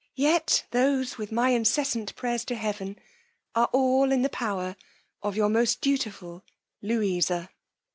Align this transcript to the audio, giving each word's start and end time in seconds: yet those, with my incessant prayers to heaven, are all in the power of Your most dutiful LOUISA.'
yet 0.15 0.65
those, 0.71 1.19
with 1.19 1.31
my 1.31 1.49
incessant 1.51 2.15
prayers 2.15 2.43
to 2.43 2.55
heaven, 2.55 2.97
are 3.53 3.69
all 3.71 4.11
in 4.11 4.23
the 4.23 4.29
power 4.29 4.75
of 5.21 5.35
Your 5.35 5.47
most 5.47 5.79
dutiful 5.79 6.43
LOUISA.' 6.81 7.49